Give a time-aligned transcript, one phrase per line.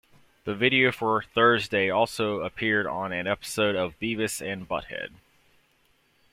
[0.45, 5.13] The video for "Thursday" also appeared on an episode of "Beavis and Butt-head".